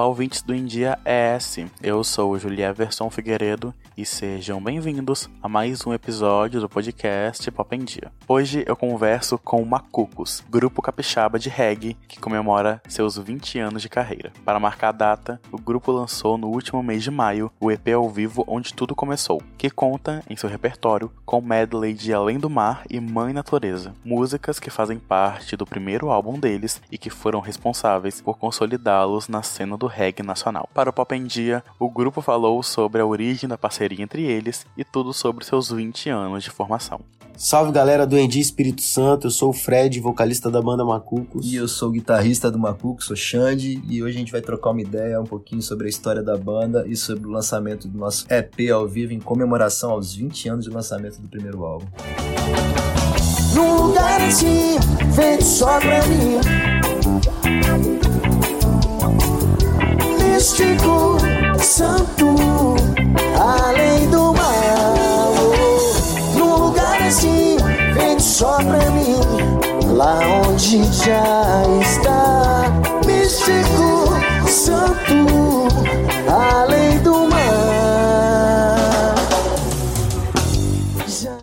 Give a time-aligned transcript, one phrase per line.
[0.00, 1.58] Olá, ouvintes do India ES.
[1.82, 7.76] Eu sou o Julieverson Figueiredo e sejam bem-vindos a mais um episódio do podcast Pop
[7.76, 8.10] em Dia.
[8.26, 13.82] Hoje eu converso com o Macucos, grupo capixaba de reggae que comemora seus 20 anos
[13.82, 14.32] de carreira.
[14.42, 18.08] Para marcar a data, o grupo lançou no último mês de maio o EP ao
[18.08, 22.84] vivo Onde Tudo Começou, que conta em seu repertório com medley de Além do Mar
[22.88, 28.22] e Mãe Natureza, músicas que fazem parte do primeiro álbum deles e que foram responsáveis
[28.22, 30.70] por consolidá-los na cena do reggae nacional.
[30.72, 34.66] Para o Pop em Dia, o grupo falou sobre a origem da parceria entre eles
[34.76, 37.00] e tudo sobre seus 20 anos de formação.
[37.42, 41.50] Salve galera do Endi Espírito Santo, eu sou o Fred, vocalista da banda Macucos.
[41.50, 44.72] E eu sou o guitarrista do Macucos, sou Xande, e hoje a gente vai trocar
[44.72, 48.26] uma ideia um pouquinho sobre a história da banda e sobre o lançamento do nosso
[48.30, 51.86] EP ao vivo em comemoração aos 20 anos de lançamento do primeiro álbum.
[53.54, 54.76] Num lugar assim,
[55.14, 56.39] feito só pra mim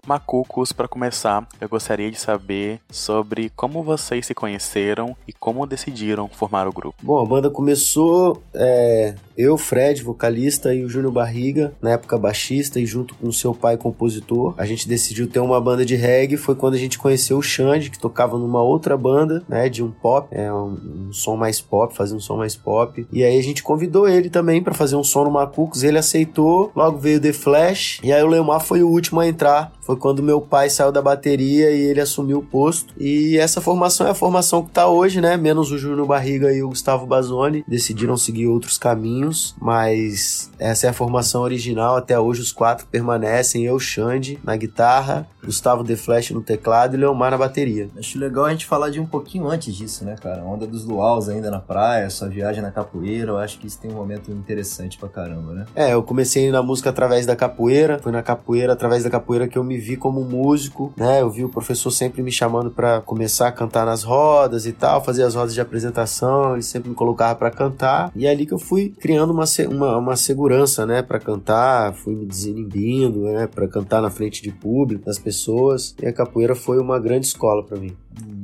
[0.08, 6.30] Macucos, para começar, eu gostaria de saber sobre como vocês se conheceram e como decidiram
[6.30, 6.96] formar o grupo.
[7.04, 12.80] Bom, a banda começou é, eu, Fred, vocalista, e o Júnior Barriga, na época baixista,
[12.80, 14.56] e junto com seu pai compositor.
[14.58, 16.38] A gente decidiu ter uma banda de reggae.
[16.38, 19.92] Foi quando a gente conheceu o Xande, que tocava numa outra banda, né, de um
[19.92, 23.06] pop, é um, um som mais pop, fazia um som mais pop.
[23.12, 25.84] E aí a gente convidou ele também para fazer um som no Macucos.
[25.84, 26.72] Ele aceitou.
[26.76, 28.00] Logo veio The Flash.
[28.04, 29.72] E aí o Leomar foi o último a entrar.
[29.88, 32.94] Foi quando meu pai saiu da bateria e ele assumiu o posto.
[32.98, 35.38] E essa formação é a formação que tá hoje, né?
[35.38, 37.64] Menos o Júnior Barriga e o Gustavo Bazoni.
[37.66, 41.96] Decidiram seguir outros caminhos, mas essa é a formação original.
[41.96, 43.64] Até hoje os quatro permanecem.
[43.64, 47.90] Eu, Xande, na guitarra, Gustavo The Flash no teclado e Leomar na bateria.
[47.98, 50.42] Acho legal a gente falar de um pouquinho antes disso, né, cara?
[50.42, 53.32] A onda dos luaus ainda na praia, sua viagem na capoeira.
[53.32, 55.66] Eu acho que isso tem um momento interessante pra caramba, né?
[55.74, 58.00] É, eu comecei na música através da capoeira.
[58.00, 61.22] Foi na capoeira, através da capoeira que eu me vi como músico, né?
[61.22, 65.04] Eu vi o professor sempre me chamando para começar a cantar nas rodas e tal,
[65.04, 68.12] fazer as rodas de apresentação, ele sempre me colocava para cantar.
[68.16, 72.16] E é ali que eu fui criando uma, uma, uma segurança, né, para cantar, fui
[72.16, 75.96] me desinibindo, né, para cantar na frente de público, das pessoas.
[76.02, 77.96] E a capoeira foi uma grande escola para mim.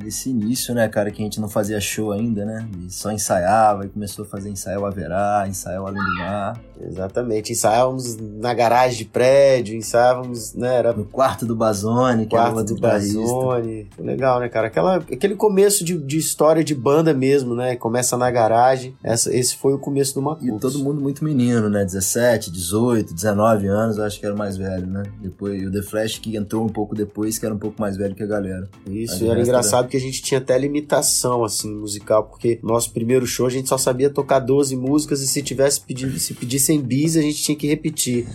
[0.06, 2.66] Esse início, né, cara, que a gente não fazia show ainda, né?
[2.80, 6.60] E só ensaiava e começou a fazer ensaio a verá, ensaio além do mar.
[6.80, 7.52] Exatamente.
[7.52, 10.76] Ensaiávamos na garagem de prédio, ensaiávamos, né?
[10.76, 13.88] Era no quarto do Bazone, que quarto do Bazone.
[13.98, 14.66] Legal, né, cara?
[14.66, 17.76] Aquela, aquele começo de, de história de banda mesmo, né?
[17.76, 18.94] Começa na garagem.
[19.02, 20.48] Essa, esse foi o começo do Macucos.
[20.48, 21.84] E todo mundo muito menino, né?
[21.84, 25.04] 17, 18, 19 anos, eu acho que era o mais velho, né?
[25.20, 28.14] Depois, o The Flash que entrou um pouco depois, que era um pouco mais velho
[28.14, 28.68] que a galera.
[28.86, 33.46] Isso, era engraçado que a gente tinha até limitação, assim, musical, porque nosso primeiro show
[33.46, 37.22] a gente só sabia tocar 12 músicas e se tivesse pedido, se pedissem bis, a
[37.22, 38.26] gente tinha que repetir.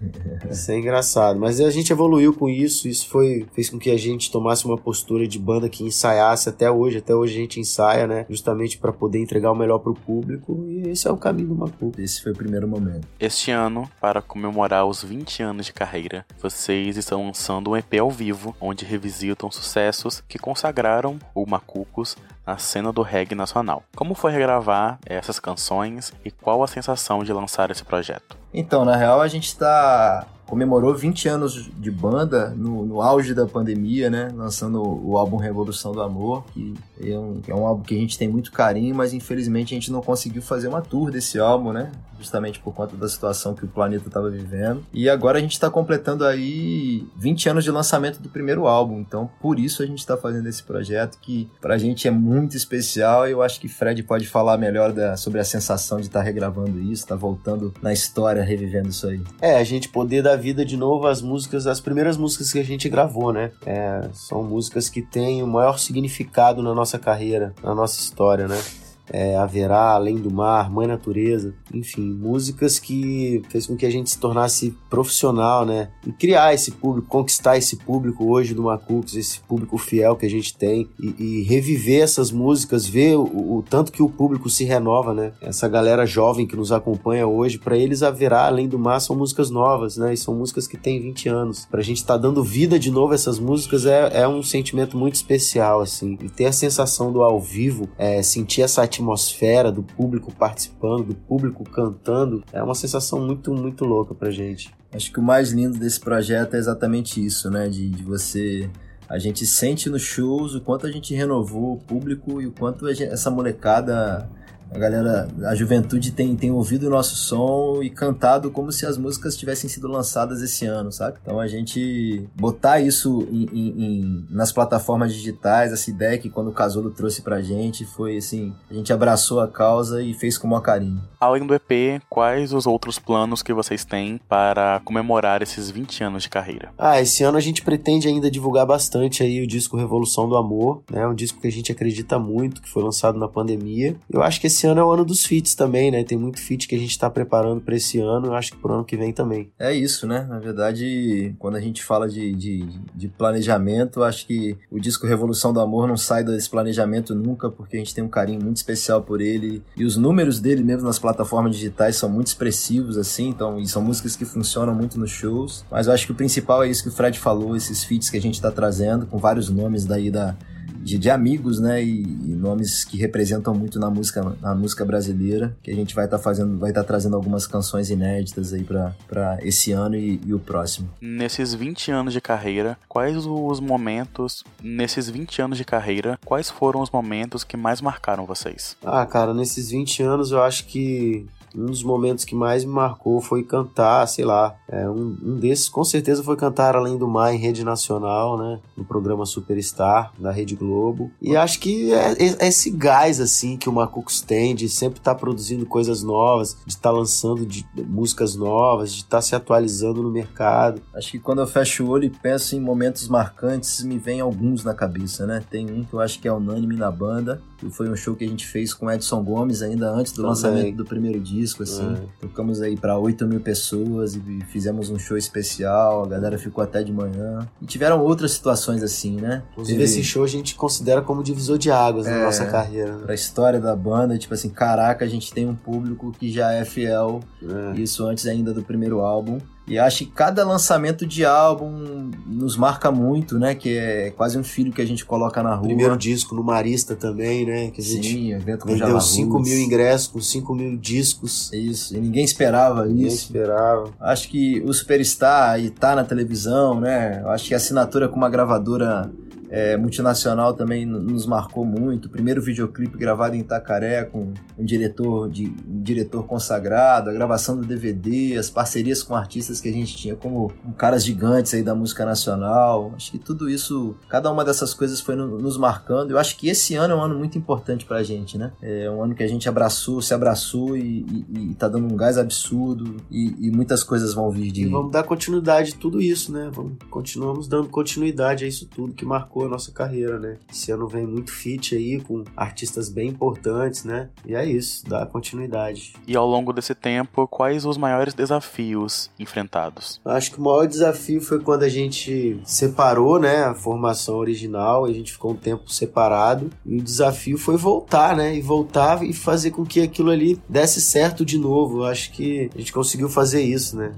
[0.50, 3.96] Isso é engraçado, mas a gente evoluiu com isso, isso foi fez com que a
[3.96, 8.06] gente tomasse uma postura de banda que ensaiasse até hoje, até hoje a gente ensaia,
[8.06, 11.54] né, justamente para poder entregar o melhor pro público, e esse é o caminho do
[11.54, 11.92] Macu.
[11.96, 13.06] Esse foi o primeiro momento.
[13.20, 18.10] Este ano, para comemorar os 20 anos de carreira, vocês estão lançando um EP ao
[18.10, 23.84] vivo, onde revisitam sucessos que consagraram o Macucos na cena do reggae nacional.
[23.94, 28.36] Como foi regravar essas canções e qual a sensação de lançar esse projeto?
[28.52, 33.46] Então, na real, a gente está comemorou 20 anos de banda no, no, auge da
[33.46, 34.30] pandemia, né?
[34.34, 38.18] Lançando o, álbum Revolução do Amor, que é, um, é um álbum que a gente
[38.18, 41.90] tem muito carinho, mas infelizmente a gente não conseguiu fazer uma tour desse álbum, né?
[42.18, 44.84] Justamente por conta da situação que o planeta estava vivendo.
[44.92, 49.30] E agora a gente está completando aí 20 anos de lançamento do primeiro álbum, então
[49.40, 53.32] por isso a gente está fazendo esse projeto que pra gente é muito especial e
[53.32, 56.78] eu acho que Fred pode falar melhor da, sobre a sensação de estar tá regravando
[56.78, 59.22] isso, estar tá voltando na história, revivendo isso aí.
[59.40, 62.64] É, a gente poder dar vida de novo às músicas, as primeiras músicas que a
[62.64, 63.52] gente gravou, né?
[63.64, 68.60] É, são músicas que têm o maior significado na nossa carreira, na nossa história, né?
[69.10, 74.10] É, Haverá, Além do Mar, Mãe Natureza, enfim, músicas que fez com que a gente
[74.10, 75.90] se tornasse profissional, né?
[76.06, 80.30] E criar esse público, conquistar esse público hoje do Macucos, esse público fiel que a
[80.30, 84.64] gente tem e, e reviver essas músicas, ver o, o, tanto que o público se
[84.64, 85.32] renova, né?
[85.40, 89.50] Essa galera jovem que nos acompanha hoje, para eles Haverá, Além do Mar são músicas
[89.50, 90.12] novas, né?
[90.12, 91.66] E são músicas que têm 20 anos.
[91.70, 94.96] Pra gente estar tá dando vida de novo a essas músicas é, é um sentimento
[94.96, 96.18] muito especial, assim.
[96.22, 101.14] E ter a sensação do ao vivo, é, sentir essa atmosfera do público participando, do
[101.14, 104.70] público cantando, é uma sensação muito, muito louca pra gente.
[104.92, 107.68] Acho que o mais lindo desse projeto é exatamente isso, né?
[107.68, 108.68] De, de você.
[109.08, 112.88] A gente sente nos shows o quanto a gente renovou o público e o quanto
[112.94, 114.28] gente, essa molecada
[114.74, 118.96] a galera, a juventude tem, tem ouvido o nosso som e cantado como se as
[118.96, 121.18] músicas tivessem sido lançadas esse ano, sabe?
[121.22, 126.48] Então a gente botar isso em, em, em, nas plataformas digitais, essa ideia que quando
[126.48, 130.46] o Casulo trouxe pra gente foi assim, a gente abraçou a causa e fez com
[130.46, 131.02] o maior carinho.
[131.20, 136.22] Além do EP, quais os outros planos que vocês têm para comemorar esses 20 anos
[136.22, 136.70] de carreira?
[136.78, 140.82] Ah, esse ano a gente pretende ainda divulgar bastante aí o disco Revolução do Amor,
[140.90, 141.06] né?
[141.06, 143.96] Um disco que a gente acredita muito, que foi lançado na pandemia.
[144.10, 146.04] Eu acho que esse esse ano é o ano dos feats também, né?
[146.04, 148.72] Tem muito feat que a gente tá preparando para esse ano, eu acho que pro
[148.74, 149.50] ano que vem também.
[149.58, 150.24] É isso, né?
[150.28, 155.52] Na verdade, quando a gente fala de, de, de planejamento, acho que o disco Revolução
[155.52, 159.02] do Amor não sai desse planejamento nunca, porque a gente tem um carinho muito especial
[159.02, 159.64] por ele.
[159.76, 163.82] E os números dele mesmo nas plataformas digitais são muito expressivos, assim, então, e são
[163.82, 165.64] músicas que funcionam muito nos shows.
[165.70, 168.16] Mas eu acho que o principal é isso que o Fred falou, esses feats que
[168.16, 170.36] a gente tá trazendo, com vários nomes daí da
[170.82, 171.82] de, de amigos, né?
[171.82, 176.04] E, e, nomes que representam muito na música, na música brasileira, que a gente vai
[176.04, 180.20] estar tá fazendo, vai estar tá trazendo algumas canções inéditas aí para esse ano e,
[180.26, 180.88] e, o próximo.
[181.00, 186.80] Nesses 20 anos de carreira, quais os momentos, nesses 20 anos de carreira, quais foram
[186.80, 188.76] os momentos que mais marcaram vocês?
[188.84, 193.20] Ah, cara, nesses 20 anos eu acho que um dos momentos que mais me marcou
[193.20, 197.34] foi cantar, sei lá, é, um, um desses com certeza foi cantar Além do Mar
[197.34, 201.10] em rede nacional, né, no programa Superstar da Rede Globo.
[201.20, 205.14] E acho que é, é esse gás assim que o Macucos tem de sempre estar
[205.14, 209.22] tá produzindo coisas novas, de estar tá lançando de, de músicas novas, de estar tá
[209.22, 210.82] se atualizando no mercado.
[210.94, 214.64] Acho que quando eu fecho o olho e penso em momentos marcantes, me vem alguns
[214.64, 215.42] na cabeça, né?
[215.50, 218.24] Tem um que eu acho que é unânime na banda, que foi um show que
[218.24, 220.28] a gente fez com Edson Gomes ainda antes do Também.
[220.30, 221.94] lançamento do primeiro disco, assim.
[221.94, 222.00] É.
[222.20, 226.82] Tocamos aí para 8 mil pessoas e fizemos um show especial, a galera ficou até
[226.82, 227.48] de manhã.
[227.60, 229.42] E tiveram outras situações assim, né?
[229.52, 229.90] Inclusive, Teve...
[229.90, 232.96] esse show a gente considera como divisor de águas é, na nossa carreira.
[232.96, 233.04] Né?
[233.04, 236.64] Pra história da banda, tipo assim, caraca, a gente tem um público que já é
[236.64, 237.20] fiel.
[237.42, 237.80] É.
[237.80, 239.38] Isso antes ainda do primeiro álbum.
[239.66, 243.54] E acho que cada lançamento de álbum nos marca muito, né?
[243.54, 245.66] Que é quase um filho que a gente coloca na rua.
[245.66, 247.70] Primeiro disco no Marista também, né?
[247.70, 251.52] Que a gente Sim, evento com vendeu 5 mil ingressos com 5 mil discos.
[251.52, 253.28] Isso, e ninguém esperava ninguém isso.
[253.28, 253.90] Ninguém esperava.
[254.00, 257.22] Acho que o Superstar e tá na televisão, né?
[257.26, 259.10] Acho que a assinatura com uma gravadora
[259.52, 262.06] é, multinacional também nos marcou muito.
[262.06, 267.58] O primeiro videoclipe gravado em Itacaré com um diretor, de, um diretor consagrado, a gravação
[267.58, 271.74] do DVD, as parcerias com artistas que a gente tinha como caras gigantes aí da
[271.74, 272.94] música nacional.
[272.96, 276.12] Acho que tudo isso, cada uma dessas coisas foi no, nos marcando.
[276.12, 278.52] Eu acho que esse ano é um ano muito importante pra gente, né?
[278.62, 281.96] É um ano que a gente abraçou, se abraçou e, e, e tá dando um
[281.96, 284.62] gás absurdo e, e, muitas coisas vão vir de.
[284.62, 286.50] E vamos dar continuidade a tudo isso, né?
[286.50, 290.38] Vamos, continuamos dando continuidade a isso tudo que marcou a nossa carreira, né?
[290.50, 294.08] Esse ano vem muito fit aí com artistas bem importantes, né?
[294.26, 295.94] E é isso, dá continuidade.
[296.06, 300.00] E ao longo desse tempo, quais os maiores desafios enfrentados?
[300.04, 304.92] Acho que o maior desafio foi quando a gente separou, né, a formação original, a
[304.92, 308.34] gente ficou um tempo separado, e o desafio foi voltar, né?
[308.36, 311.78] E voltar e fazer com que aquilo ali desse certo de novo.
[311.78, 313.92] Eu acho que a gente conseguiu fazer isso, né?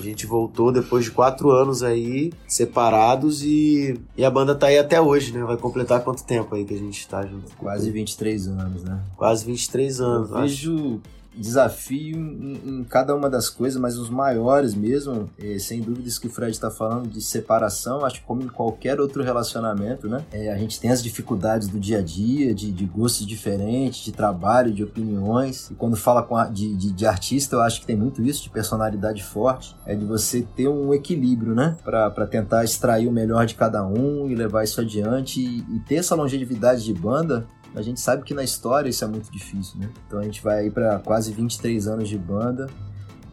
[0.00, 4.78] A gente voltou depois de quatro anos aí, separados, e, e a banda tá aí
[4.78, 5.42] até hoje, né?
[5.44, 7.54] Vai completar quanto tempo aí que a gente tá junto?
[7.56, 9.00] Quase 23 anos, né?
[9.16, 10.30] Quase 23 anos.
[10.30, 11.00] Eu vejo
[11.36, 16.26] desafio em, em, cada uma das coisas, mas os maiores mesmo, é, sem dúvidas que
[16.26, 20.24] o Fred está falando de separação, acho que como em qualquer outro relacionamento, né?
[20.32, 24.12] É, a gente tem as dificuldades do dia a dia, de, de gostos diferentes, de
[24.12, 25.70] trabalho, de opiniões.
[25.70, 28.50] E quando fala a, de, de, de, artista, eu acho que tem muito isso, de
[28.50, 31.76] personalidade forte, é de você ter um equilíbrio, né?
[31.84, 35.96] Para tentar extrair o melhor de cada um e levar isso adiante e, e ter
[35.96, 39.90] essa longevidade de banda a gente sabe que na história isso é muito difícil, né?
[40.06, 42.68] Então a gente vai aí para quase 23 anos de banda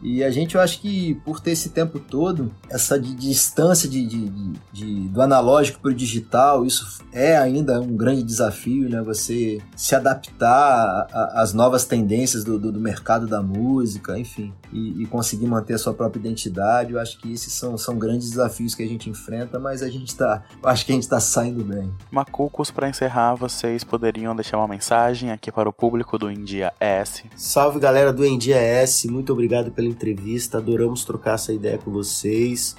[0.04, 3.88] e a gente, eu acho que por ter esse tempo todo, essa de, de distância
[3.88, 4.28] de, de,
[4.70, 9.00] de, do analógico para o digital, isso é ainda um grande desafio, né?
[9.00, 15.06] Você se adaptar às novas tendências do, do, do, mercado da música, enfim, e, e,
[15.06, 16.92] conseguir manter a sua própria identidade.
[16.92, 20.08] Eu acho que esses são, são grandes desafios que a gente enfrenta, mas a gente
[20.08, 21.90] está, acho que a gente está saindo bem.
[22.10, 27.24] Macucos, para encerrar, vocês poderiam deixar uma mensagem aqui para o público do India S.
[27.36, 32.76] Salve galera do India S, muito obrigado pela entrevista, adoramos trocar essa ideia com vocês.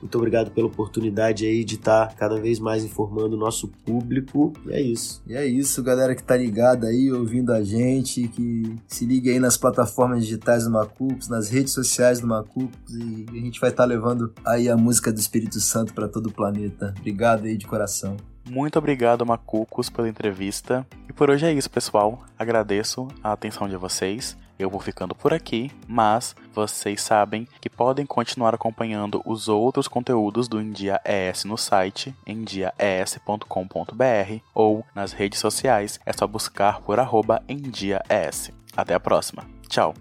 [0.00, 4.52] Muito obrigado pela oportunidade aí de estar cada vez mais informando o nosso público.
[4.66, 5.22] E é isso.
[5.26, 9.40] E é isso, galera que tá ligada aí, ouvindo a gente, que se liga aí
[9.40, 13.82] nas plataformas digitais do Macucos, nas redes sociais do Macucos e a gente vai estar
[13.82, 16.94] tá levando aí a música do Espírito Santo para todo o planeta.
[16.98, 18.16] Obrigado aí de coração.
[18.48, 20.86] Muito obrigado, Macucos, pela entrevista.
[21.08, 22.24] E por hoje é isso, pessoal.
[22.38, 24.36] Agradeço a atenção de vocês.
[24.58, 30.48] Eu vou ficando por aqui, mas vocês sabem que podem continuar acompanhando os outros conteúdos
[30.48, 33.44] do Endia ES no site endiaes.com.br
[34.54, 37.42] ou nas redes sociais, é só buscar por arroba.
[38.76, 39.44] Até a próxima.
[39.68, 39.94] Tchau!